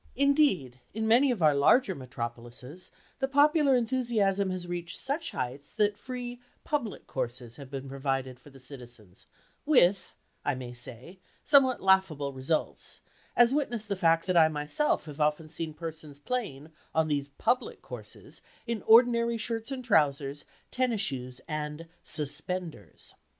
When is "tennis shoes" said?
20.71-21.41